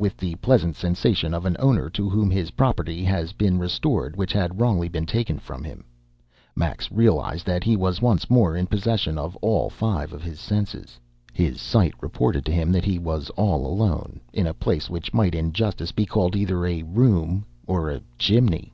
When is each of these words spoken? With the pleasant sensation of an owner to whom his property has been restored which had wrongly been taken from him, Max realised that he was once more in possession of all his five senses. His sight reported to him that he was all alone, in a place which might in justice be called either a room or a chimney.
With 0.00 0.16
the 0.16 0.34
pleasant 0.36 0.76
sensation 0.76 1.34
of 1.34 1.44
an 1.44 1.58
owner 1.58 1.90
to 1.90 2.08
whom 2.08 2.30
his 2.30 2.52
property 2.52 3.04
has 3.04 3.34
been 3.34 3.58
restored 3.58 4.16
which 4.16 4.32
had 4.32 4.58
wrongly 4.58 4.88
been 4.88 5.04
taken 5.04 5.38
from 5.38 5.62
him, 5.62 5.84
Max 6.56 6.90
realised 6.90 7.44
that 7.44 7.64
he 7.64 7.76
was 7.76 8.00
once 8.00 8.30
more 8.30 8.56
in 8.56 8.66
possession 8.66 9.18
of 9.18 9.36
all 9.42 9.68
his 9.68 9.78
five 9.78 10.38
senses. 10.38 10.98
His 11.34 11.60
sight 11.60 11.92
reported 12.00 12.46
to 12.46 12.52
him 12.52 12.72
that 12.72 12.86
he 12.86 12.98
was 12.98 13.28
all 13.36 13.66
alone, 13.66 14.20
in 14.32 14.46
a 14.46 14.54
place 14.54 14.88
which 14.88 15.12
might 15.12 15.34
in 15.34 15.52
justice 15.52 15.92
be 15.92 16.06
called 16.06 16.34
either 16.34 16.64
a 16.64 16.82
room 16.82 17.44
or 17.66 17.90
a 17.90 18.00
chimney. 18.16 18.72